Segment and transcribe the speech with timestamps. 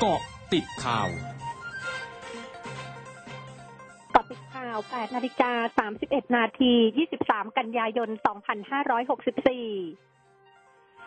[0.00, 0.20] เกาะ
[0.52, 5.52] ติดข่าวเกาะติดข่าว 8 นาฬิกา
[5.94, 6.72] 31 นาที
[7.14, 8.14] 23 กันยายน 2564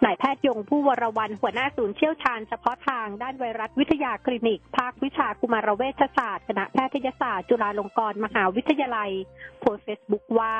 [0.06, 9.12] นายแพทย์ยง ภู่วรวรรณหัวหน้าศูนย์เชี่ยวชาญเฉพาะทางด้านไวรัสวิทยาคลินิก ภาควิชากุมารเวชศาสตร์คณะแพทยศาสตร์ จุฬาลงกรณ์มหาวิทยาลัย
[9.60, 10.56] โพสต์เฟซบุ๊กว่า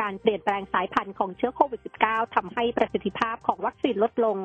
[0.00, 4.36] การเปลี่ยนแปลงสายพันธุ์ของเชื้อโควิด -19 ทำให้ประสิทธิภาพของวัคซีนลดลง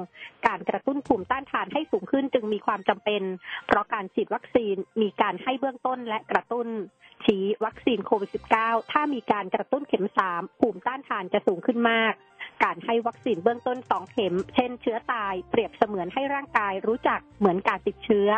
[0.47, 3.21] การกระตุ้นภูมิต้านทานให้สูงขึ้นจึงมีความจำเป็น
[3.67, 6.67] เพราะการฉีดวัคซีนมีการให้เบื้องต้นและกระตุ้น
[7.25, 12.13] ชี้วัคซีนโควิด -19 ถ้ามีการกระตุ้นเข็ม 3 ภูมิต้านทานจะสูงขึ้นมาก
[12.63, 18.29] การให้วัคซีนเบื้องต้นสองเข็ม เช่นเชื้อตายเปรียบเสมือนให้ร่างกายรู้จักเหมือนการติดเชื้อ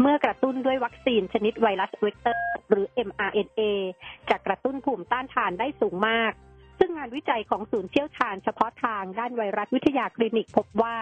[0.00, 3.60] เมื่อกระตุ้นด้วยวัคซีนชนิดไวรัสเวกเตอร์ หรือ mRNA
[4.30, 6.32] จะกระตุ้นภูมิต้านทานได้สูงมาก
[6.80, 10.96] ซึ่งงานวิจัยของศูนย์เชี่ยวชาญเฉพาะทางด้านไวรัสวิทยาคลินิกพบว่า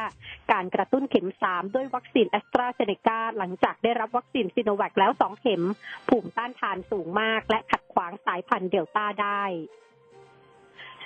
[0.52, 5.62] การกระตุ้นเข็ม 3 ด้วยวัคซีนแอสตราเซเนกาหลังจากได้รับวัคซีนซิโนแวคแล้ว 2 เข็ม
[6.08, 9.42] ภูมิต้านทานสูงมาก และขัดขวางสายพันธุ์เดลต้าได้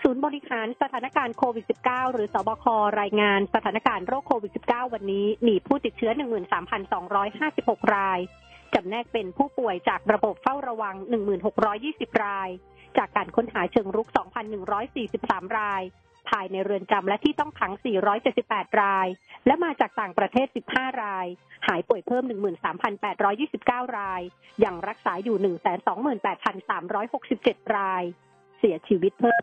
[0.03, 2.65] ศูนย์บริหารสถานการณ์โควิด -19 หรือศบค
[3.01, 6.13] รายงานสถานการณ์โรคโควิด -19 วันนี้มีผู้ติดเชื้อ
[6.83, 8.19] 13,256 ราย
[8.75, 10.95] จำแนกเป็นผู้ป่วยจากระบบเฝ้าระวัง
[11.59, 12.49] 1,620 ราย
[12.99, 14.09] จากการค้นหาเชิงรุก
[14.83, 15.83] 2,143 ราย
[16.29, 17.73] ภายในเรือนจำและที่ต้องขัง
[18.27, 19.09] 478 ราย
[19.47, 21.27] และมาจากต่างประเทศ 15 ราย
[21.67, 22.25] หายป่วยเพิ่ม
[23.11, 24.23] 13,829 ราย
[24.65, 25.57] ยังรักษาอยู่
[27.61, 28.05] 128,367 ราย
[28.59, 29.43] เสียชีวิตเพิ่ม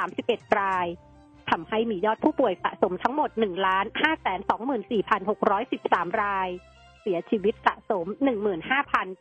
[0.00, 0.86] 131 ราย
[1.50, 3.30] ทำให้มียอดผู้ป่วยสะสมทั้งหมด
[4.16, 6.48] 1,524,613 ราย
[7.02, 8.06] เสียชีวิตสะสม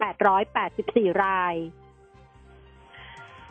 [0.03, 1.55] 15,884 ราย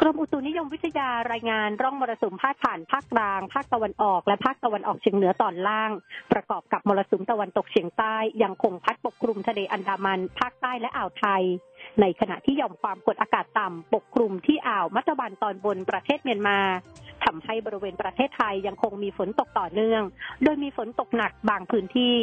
[0.00, 5.90] กรมอุตุนิยมวิทยารายงานร่องมรสุมพาดผ่านภาคกลาง ภาคตะวันออกและภาคตะวันออกเฉียงเหนือตอนล่าง
[6.32, 11.42] ประกอบกับมรสุมตะวันตกเฉียงใต้ยังคงพัดปกคลุมทะเลอันดามัน ภาคใต้และอ่าวไทย
[12.00, 16.58] ในขณะที่หย่อมความกดอากาศต่ำปกคลุมที่อ่าวมัตบันตอนบนประเทศเมียนมา
[17.24, 20.02] ทำให้บริเวณประเทศไทยยังคงมีฝนตกต่อเนื่อง
[20.42, 22.14] โดยมีฝนตกหนักบางพื้นที่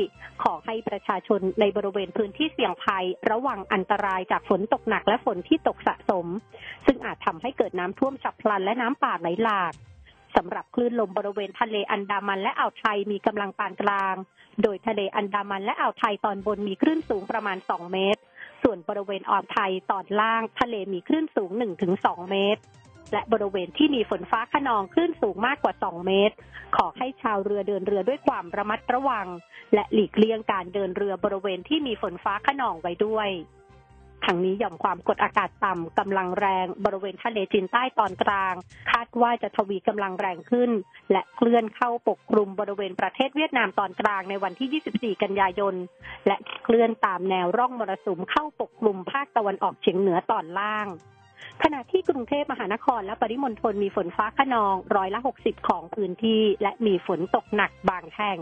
[0.43, 6.25] ขอให้ประชาชนในบริเวณพื้นที่เสี่ยงภัย ระวังอันตรายจากฝนตกหนักและฝนที่ตกสะสม
[6.85, 9.73] ซึ่งอาจทำให้เกิดน้ำท่วมฉับพลันและน้ำป่าไหลหลาก
[10.35, 14.15] สำหรับคลื่นลมบริเวณทะเลอันดามันและอ่าวไทยมีกำลังปานกลาง
[14.63, 18.21] โดยทะเลอันดามันและอ่าวไทยตอนบนมีคลื่นสูงประมาณ 2 เมตร
[18.63, 21.51] ส่วนบริเวณอ่าวไทยตอนล่างทะเลมีคลื่นสูง
[21.91, 22.61] 1-2 เมตร
[23.11, 26.35] และบริเวณที่มีฝนฟ้าขนองคลื่นสูงมากกว่า 2 เมตร
[26.75, 29.27] ขอให้ชาวเรือเดินเรือด้วยความระมัดระวัง
[29.73, 33.29] และหลีกเลี่ยงการเดินเรือบริเวณที่มีฝนฟ้าขนองไว้ด้วย
[34.25, 38.53] ทั้งนี้หย่อมความกดอากาศต่ำกำลังแรงบริเวณทะเลจีนใต้ตอนกลาง
[38.91, 40.71] คาดว่าจะทวีกำลังแรงขึ้น
[41.11, 45.75] และเคลื่อนเข้าปกคลุมบริเวณประเทศเวียดนามตอนกลางในวันที่ 24 กันยายน
[46.27, 50.87] และเคลื่อนตามแนวร่องมรสุมเข้าปกคลุมภาคตะวันออกเฉียงเหนือตอนล่าง
[51.63, 58.39] ขณะที่กรุงเทพมหานครและปริมณฑลมีฝนฟ้าขนองร้อยละ 60 ของพื้นที่ และมีฝนตกหนักบางแห่ง ส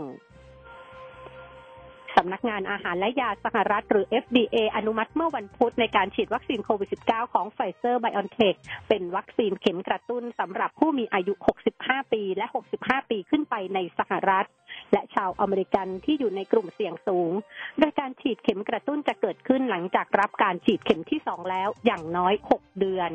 [2.26, 8.54] ำนักงานอาหารและยาสหรัฐหรือ FDA อนุมัติเมื่อวันพุธในการฉีดวัคซีนโควิด -19 ของไฟเซอร์ไบออนเทค
[8.88, 11.32] เป็นวัคซีนเข็มกระตุ้นสำหรับผู้มีอายุ
[11.74, 12.46] 65 ปีและ
[12.78, 14.46] 65 ปีขึ้นไปในสหรัฐ
[14.92, 17.32] และชาวอเมริกันที่อยู่ในกลุ่มเสี่ยงสูง
[17.78, 23.12] โดยการฉีดเข็มกระตุ้นจะเกิดขึ้นหลังจากรับการฉีดเข็มที่ 2 แล้วอย่างน้อย 6 เดือน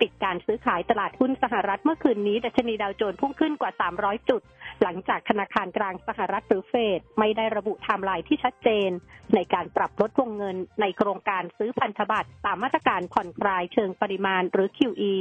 [0.00, 4.40] ปิดการซื้อขายตลาดหุ้นสหรัฐเมื่อคืนนี้ ดัชนีดาวโจนส์พุ่งขึ้นกว่า 300 จุด
[4.82, 8.90] หลังจากธนาคารกลางสหรัฐหรือเฟดไม่ได้ระบุไทม์ไลน์ที่ชัดเจน
[9.34, 15.14] ในการปรับลดวงเงินในโครงการซื้อพันธบัตรตามมาตรการผ่อนคลายเชิงปริมาณหรือ QE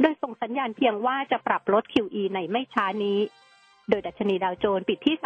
[0.00, 3.18] โดยส่งสัญญาณเพียงว่าจะปรับลด QE ในไม่ช้านี้
[3.88, 5.16] โดยดัชนีดาวโจนส์ปิดที่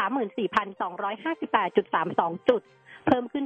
[0.48, 2.62] 34,258.32 จุด
[3.06, 3.44] เพิ่มขึ้น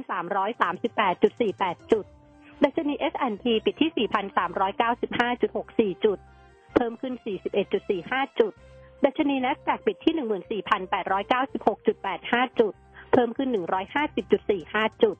[0.81, 2.05] 338.48 จุด
[2.63, 4.07] ดัชนี S&P ปิดที่
[5.91, 6.17] 4,395.64 จุด
[6.73, 7.13] เพิ่มขึ้น
[7.77, 8.53] 41.45 จุด
[9.05, 12.73] ดัชนี NASDAQ ปิดที่ 14,896.85 จุด
[13.11, 13.49] เพิ่มขึ้น
[14.25, 15.15] 150.45 จุด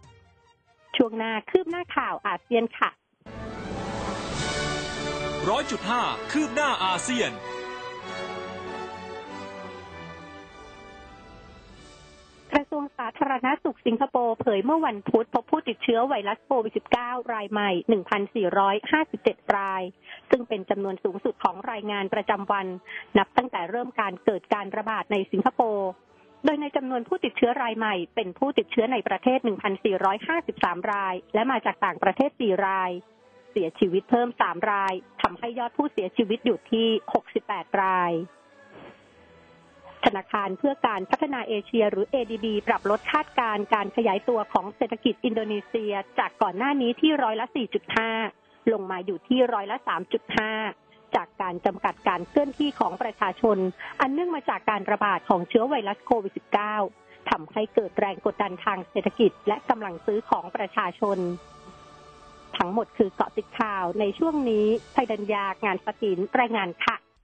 [0.95, 2.89] ช่วงหน้าคืบหน้าข่าวอาเซียนค่ะ
[5.49, 16.73] ร้อยจุดห้าคืบหน้าอาเซียนาธารณสุขสิงคโปร์เผยเมื่อวันพุธพบผู้ติดเชื้อไวรัสโควิด
[17.03, 17.71] -19 รายใหม่
[18.43, 19.81] 1,457 ราย
[20.29, 22.67] ซึ่งเป็นจำนวนสูงสุดของรายงานประจำวัน
[23.17, 25.89] นับตั้งแต่เริ่มการเกิดการระบาดในสิงคโปร์
[26.45, 29.39] โดยในจำนวนผู้ติดเชื้อรายใหม่ เป็นผู้ติดเชื้อในประเทศ
[30.15, 32.91] 1,453 ราย และมาจากต่างประเทศ 4 ราย
[33.51, 36.87] เสียชีวิตเพิ่ม 3 รายทำให้ยอดผู้เสียชีวิตอยู่ที่
[37.33, 38.11] 68 ราย
[40.05, 47.45] ธนาคารเพื่อการพัฒนาเอเชีย หรือ ADB ปรับลดคาดการณ์การขยายตัวของเศรษฐกิจอินโดนีเซีย จากก่อนหน้านี้ที่ร้อยละ
[48.09, 49.77] 4.5 ลงมาอยู่ที่ร้อยละ
[50.45, 53.57] 3.5จากการจำกัดการเคลื่อนที่ของประชาชน
[54.01, 56.33] อันเนื่องมาจากการระบาดของเชื้อไวรัสโควิด
[56.81, 61.17] -19 ทำให้เกิดแรงกดดันทางเศรษฐกิจ และกำลังซื้อของประชาชน
[62.57, 66.95] ทั้งหมดคือเกาะติดข่าวในช่วงนี้ไพดัญญางานสตินรายงานค่ะ